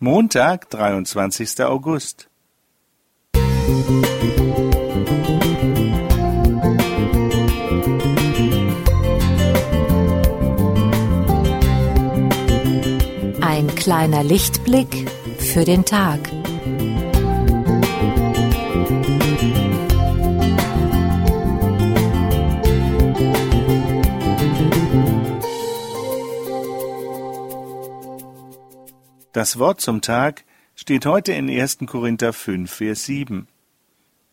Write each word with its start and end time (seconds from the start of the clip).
Montag, 0.00 0.70
23. 0.70 1.62
August. 1.64 2.28
Ein 13.40 13.72
kleiner 13.76 14.24
Lichtblick 14.24 15.08
für 15.38 15.64
den 15.64 15.84
Tag. 15.84 16.18
Das 29.34 29.58
Wort 29.58 29.80
zum 29.80 30.00
Tag 30.00 30.44
steht 30.76 31.06
heute 31.06 31.32
in 31.32 31.50
1. 31.50 31.78
Korinther 31.86 32.32
5, 32.32 32.72
Vers 32.72 33.06
7. 33.06 33.48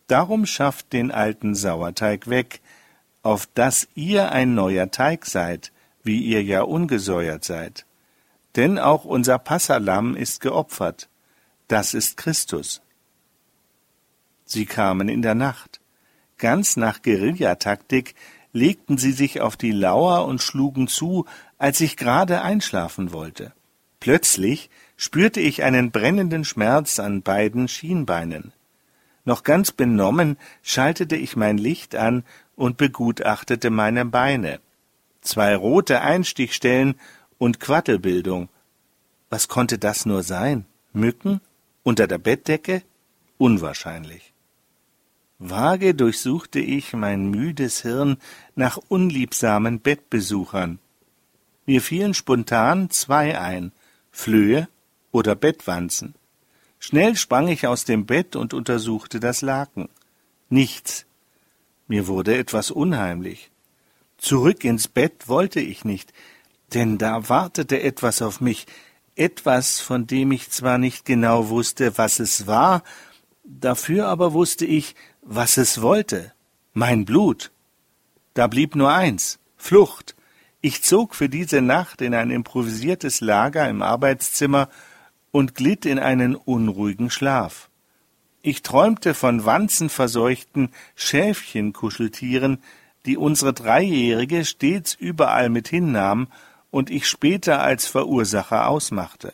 Darum 0.06 0.46
schafft 0.46 0.94
den 0.94 1.10
alten 1.10 1.56
Sauerteig 1.56 2.30
weg, 2.30 2.62
auf 3.24 3.48
dass 3.56 3.88
ihr 3.96 4.32
ein 4.32 4.54
neuer 4.54 4.92
Teig 4.92 5.26
seid, 5.26 5.72
wie 6.04 6.22
ihr 6.22 6.44
ja 6.44 6.62
ungesäuert 6.62 7.44
seid. 7.44 7.88
Denn 8.56 8.78
auch 8.78 9.04
unser 9.04 9.40
Passalam 9.40 10.16
ist 10.16 10.40
geopfert. 10.40 11.10
Das 11.68 11.96
ist 11.96 12.16
Christus. 12.16 12.84
Sie 14.46 14.68
kamen 14.68 15.10
in 15.10 15.24
der 15.24 15.34
Nacht. 15.34 15.82
Ganz 16.38 16.78
nach 16.78 17.02
Guerillataktik 17.02 18.14
legten 18.54 19.00
sie 19.00 19.14
sich 19.14 19.42
auf 19.42 19.58
die 19.58 19.72
Lauer 19.72 20.28
und 20.28 20.44
schlugen 20.44 20.88
zu, 20.88 21.26
als 21.58 21.82
ich 21.82 21.98
gerade 21.98 22.44
einschlafen 22.44 23.12
wollte. 23.12 23.52
Plötzlich 24.02 24.70
spürte 24.98 25.40
ich 25.40 25.64
einen 25.64 25.92
brennenden 25.92 26.44
Schmerz 26.44 27.00
an 27.00 27.22
beiden 27.22 27.68
Schienbeinen. 27.68 28.52
Noch 29.26 29.44
ganz 29.44 29.72
benommen 29.72 30.38
schaltete 30.64 31.16
ich 31.16 31.36
mein 31.36 31.60
Licht 31.60 31.96
an 31.96 32.26
und 32.56 32.78
begutachtete 32.78 33.70
meine 33.70 34.04
Beine. 34.04 34.60
Zwei 35.22 35.56
rote 35.56 36.02
Einstichstellen 36.02 36.96
und 37.38 37.60
Quattelbildung. 37.60 38.50
Was 39.30 39.48
konnte 39.48 39.78
das 39.78 40.08
nur 40.08 40.24
sein? 40.24 40.66
Mücken? 40.94 41.40
Unter 41.84 42.08
der 42.08 42.18
Bettdecke? 42.18 42.82
Unwahrscheinlich. 43.38 44.34
Vage 45.38 45.94
durchsuchte 45.94 46.60
ich 46.60 46.94
mein 46.94 47.30
müdes 47.30 47.84
Hirn 47.84 48.18
nach 48.56 48.78
unliebsamen 48.78 49.80
Bettbesuchern. 49.80 50.80
Mir 51.68 51.82
fielen 51.84 52.16
spontan 52.16 52.90
zwei 52.90 53.40
ein, 53.40 53.72
Flöhe 54.12 54.68
oder 55.12 55.36
Bettwanzen. 55.36 56.16
Schnell 56.80 57.16
sprang 57.16 57.48
ich 57.48 57.68
aus 57.68 57.86
dem 57.86 58.06
Bett 58.06 58.36
und 58.36 58.54
untersuchte 58.54 59.20
das 59.20 59.42
Laken. 59.42 59.90
Nichts. 60.50 61.06
Mir 61.88 62.08
wurde 62.08 62.38
etwas 62.38 62.72
unheimlich. 62.72 63.52
Zurück 64.18 64.64
ins 64.64 64.88
Bett 64.88 65.28
wollte 65.28 65.60
ich 65.60 65.86
nicht, 65.86 66.14
denn 66.74 66.98
da 66.98 67.30
wartete 67.30 67.82
etwas 67.82 68.22
auf 68.22 68.42
mich, 68.42 68.66
etwas, 69.16 69.80
von 69.80 70.08
dem 70.08 70.32
ich 70.32 70.50
zwar 70.50 70.78
nicht 70.78 71.06
genau 71.06 71.50
wusste, 71.50 71.98
was 71.98 72.20
es 72.20 72.48
war, 72.48 72.84
dafür 73.44 74.08
aber 74.08 74.34
wusste 74.34 74.66
ich, 74.66 74.96
was 75.22 75.58
es 75.58 75.82
wollte. 75.82 76.34
Mein 76.74 77.06
Blut. 77.06 77.52
Da 78.34 78.48
blieb 78.48 78.76
nur 78.76 78.92
eins 78.92 79.40
Flucht. 79.58 80.16
Ich 80.64 80.84
zog 80.84 81.16
für 81.16 81.28
diese 81.28 81.62
Nacht 81.62 82.02
in 82.02 82.14
ein 82.14 82.30
improvisiertes 82.30 83.20
Lager 83.20 83.68
im 83.68 83.82
Arbeitszimmer 83.82 84.70
und 85.32 85.56
glitt 85.56 85.88
in 85.88 85.98
einen 85.98 86.36
unruhigen 86.36 87.10
Schlaf. 87.10 87.70
Ich 88.44 88.62
träumte 88.62 89.16
von 89.16 89.46
wanzenverseuchten 89.46 90.70
Schäfchenkuscheltieren, 90.96 92.60
die 93.08 93.18
unsere 93.18 93.54
Dreijährige 93.54 94.46
stets 94.46 94.94
überall 94.94 95.50
mit 95.50 95.68
hinnahm 95.68 96.28
und 96.70 96.92
ich 96.92 97.08
später 97.08 97.62
als 97.62 97.88
Verursacher 97.88 98.68
ausmachte. 98.68 99.34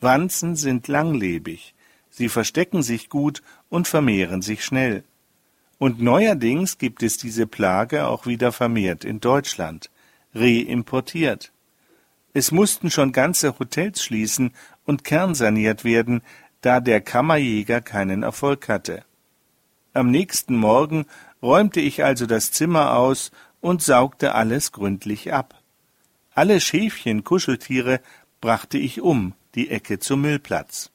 Wanzen 0.00 0.56
sind 0.56 0.88
langlebig, 0.88 1.74
sie 2.10 2.28
verstecken 2.28 2.82
sich 2.82 3.08
gut 3.08 3.42
und 3.70 3.88
vermehren 3.88 4.42
sich 4.42 4.62
schnell. 4.62 5.04
Und 5.78 6.02
neuerdings 6.02 6.76
gibt 6.76 7.02
es 7.02 7.16
diese 7.16 7.46
Plage 7.46 8.06
auch 8.06 8.26
wieder 8.26 8.52
vermehrt 8.52 9.04
in 9.04 9.20
Deutschland, 9.20 9.90
reimportiert. 10.34 11.52
Es 12.32 12.50
mussten 12.50 12.90
schon 12.90 13.12
ganze 13.12 13.58
Hotels 13.58 14.02
schließen 14.02 14.52
und 14.84 15.04
kernsaniert 15.04 15.84
werden, 15.84 16.22
da 16.60 16.80
der 16.80 17.00
Kammerjäger 17.00 17.80
keinen 17.80 18.22
Erfolg 18.22 18.68
hatte. 18.68 19.04
Am 19.92 20.10
nächsten 20.10 20.56
Morgen 20.56 21.06
räumte 21.42 21.80
ich 21.80 22.02
also 22.02 22.26
das 22.26 22.50
Zimmer 22.50 22.96
aus 22.96 23.30
und 23.60 23.82
saugte 23.82 24.34
alles 24.34 24.72
gründlich 24.72 25.32
ab. 25.32 25.60
Alle 26.34 26.60
Schäfchen, 26.60 27.22
Kuscheltiere 27.22 28.00
brachte 28.40 28.76
ich 28.76 29.00
um, 29.00 29.34
die 29.54 29.70
Ecke 29.70 30.00
zum 30.00 30.22
Müllplatz. 30.22 30.90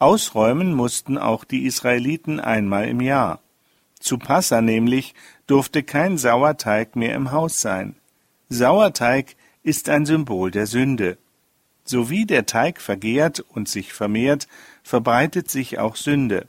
Ausräumen 0.00 0.74
mussten 0.74 1.16
auch 1.16 1.44
die 1.44 1.64
Israeliten 1.64 2.40
einmal 2.40 2.88
im 2.88 3.00
Jahr. 3.00 3.40
Zu 4.00 4.18
Passa 4.18 4.60
nämlich 4.60 5.14
durfte 5.46 5.84
kein 5.84 6.18
Sauerteig 6.18 6.96
mehr 6.96 7.14
im 7.14 7.30
Haus 7.30 7.60
sein. 7.60 7.94
Sauerteig 8.52 9.34
ist 9.62 9.88
ein 9.88 10.04
Symbol 10.04 10.50
der 10.50 10.66
Sünde. 10.66 11.16
So 11.84 12.10
wie 12.10 12.26
der 12.26 12.44
Teig 12.44 12.82
vergehrt 12.82 13.40
und 13.40 13.66
sich 13.66 13.94
vermehrt, 13.94 14.46
verbreitet 14.82 15.50
sich 15.50 15.78
auch 15.78 15.96
Sünde. 15.96 16.46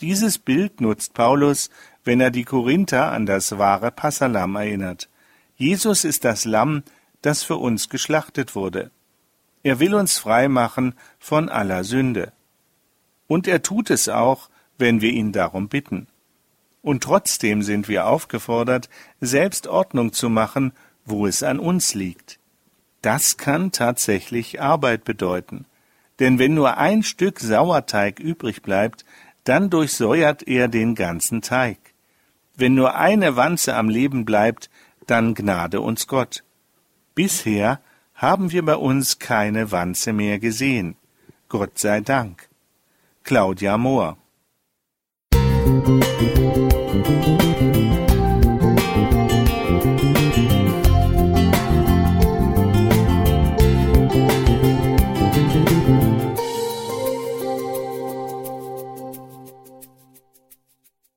Dieses 0.00 0.38
Bild 0.38 0.80
nutzt 0.80 1.12
Paulus, 1.12 1.70
wenn 2.04 2.20
er 2.20 2.30
die 2.30 2.44
Korinther 2.44 3.10
an 3.10 3.26
das 3.26 3.58
wahre 3.58 3.90
Passalam 3.90 4.54
erinnert. 4.54 5.08
Jesus 5.56 6.04
ist 6.04 6.24
das 6.24 6.44
Lamm, 6.44 6.84
das 7.20 7.42
für 7.42 7.56
uns 7.56 7.88
geschlachtet 7.88 8.54
wurde. 8.54 8.92
Er 9.64 9.80
will 9.80 9.94
uns 9.94 10.18
frei 10.18 10.48
machen 10.48 10.94
von 11.18 11.48
aller 11.48 11.82
Sünde. 11.82 12.32
Und 13.26 13.48
er 13.48 13.62
tut 13.62 13.90
es 13.90 14.08
auch, 14.08 14.50
wenn 14.78 15.00
wir 15.00 15.10
ihn 15.10 15.32
darum 15.32 15.68
bitten. 15.68 16.06
Und 16.80 17.02
trotzdem 17.02 17.62
sind 17.62 17.88
wir 17.88 18.06
aufgefordert, 18.06 18.90
selbst 19.20 19.66
Ordnung 19.66 20.12
zu 20.12 20.28
machen 20.28 20.72
wo 21.04 21.26
es 21.26 21.42
an 21.42 21.58
uns 21.58 21.94
liegt. 21.94 22.38
Das 23.02 23.36
kann 23.36 23.72
tatsächlich 23.72 24.60
Arbeit 24.60 25.04
bedeuten. 25.04 25.66
Denn 26.20 26.38
wenn 26.38 26.54
nur 26.54 26.78
ein 26.78 27.02
Stück 27.02 27.40
Sauerteig 27.40 28.20
übrig 28.20 28.62
bleibt, 28.62 29.04
dann 29.44 29.68
durchsäuert 29.68 30.46
er 30.46 30.68
den 30.68 30.94
ganzen 30.94 31.42
Teig. 31.42 31.78
Wenn 32.56 32.74
nur 32.74 32.94
eine 32.94 33.36
Wanze 33.36 33.74
am 33.74 33.88
Leben 33.88 34.24
bleibt, 34.24 34.70
dann 35.06 35.34
gnade 35.34 35.80
uns 35.80 36.06
Gott. 36.06 36.44
Bisher 37.14 37.80
haben 38.14 38.52
wir 38.52 38.64
bei 38.64 38.76
uns 38.76 39.18
keine 39.18 39.70
Wanze 39.72 40.12
mehr 40.12 40.38
gesehen. 40.38 40.96
Gott 41.48 41.78
sei 41.78 42.00
Dank. 42.00 42.48
Claudia 43.22 43.76
Mohr 43.76 44.16
Musik 45.34 46.43